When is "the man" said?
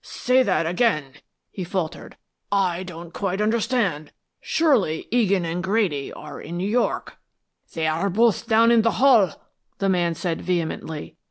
9.77-10.15